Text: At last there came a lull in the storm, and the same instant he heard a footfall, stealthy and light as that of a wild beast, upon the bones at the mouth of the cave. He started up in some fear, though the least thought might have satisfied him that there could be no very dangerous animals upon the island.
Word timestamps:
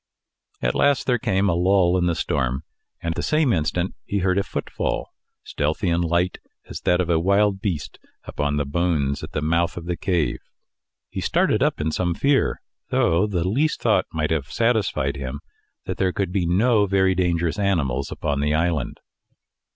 At 0.63 0.73
last 0.73 1.05
there 1.05 1.19
came 1.19 1.47
a 1.47 1.53
lull 1.53 1.95
in 1.95 2.07
the 2.07 2.15
storm, 2.15 2.63
and 3.03 3.13
the 3.13 3.21
same 3.21 3.53
instant 3.53 3.93
he 4.03 4.17
heard 4.17 4.39
a 4.39 4.41
footfall, 4.41 5.11
stealthy 5.43 5.91
and 5.91 6.03
light 6.03 6.39
as 6.65 6.81
that 6.81 6.99
of 6.99 7.07
a 7.07 7.19
wild 7.19 7.61
beast, 7.61 7.99
upon 8.23 8.57
the 8.57 8.65
bones 8.65 9.21
at 9.21 9.33
the 9.33 9.43
mouth 9.43 9.77
of 9.77 9.85
the 9.85 9.95
cave. 9.95 10.39
He 11.11 11.21
started 11.21 11.61
up 11.61 11.79
in 11.79 11.91
some 11.91 12.15
fear, 12.15 12.61
though 12.89 13.27
the 13.27 13.47
least 13.47 13.79
thought 13.79 14.07
might 14.11 14.31
have 14.31 14.47
satisfied 14.51 15.17
him 15.17 15.39
that 15.85 15.97
there 15.97 16.11
could 16.11 16.31
be 16.31 16.47
no 16.47 16.87
very 16.87 17.13
dangerous 17.13 17.59
animals 17.59 18.11
upon 18.11 18.39
the 18.39 18.55
island. 18.55 18.99